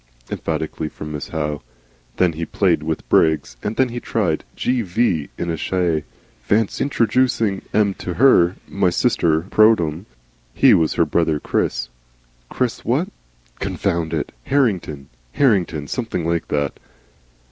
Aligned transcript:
emphatically 0.31 0.89
from 0.89 1.11
Miss 1.11 1.27
Howe. 1.27 1.61
Then 2.17 2.33
he 2.33 2.43
played 2.43 2.81
with 2.81 3.07
Briggs, 3.07 3.55
and 3.61 3.75
then 3.75 3.87
tried 3.99 4.39
the 4.39 4.45
'G.V.' 4.55 5.29
in 5.37 5.51
a 5.51 5.55
shay. 5.57 6.05
"Fancy 6.41 6.83
introducing 6.85 7.61
'em 7.71 7.93
to 7.99 8.15
her 8.15 8.55
My 8.67 8.89
sister 8.89 9.41
pro 9.51 9.75
tem." 9.75 10.07
He 10.55 10.73
was 10.73 10.95
her 10.95 11.05
brother 11.05 11.39
Chris 11.39 11.89
Chris 12.49 12.83
what? 12.83 13.09
Confound 13.59 14.11
it! 14.11 14.31
Harringon, 14.47 15.05
Hartington 15.37 15.87
something 15.87 16.27
like 16.27 16.47
that. 16.47 16.79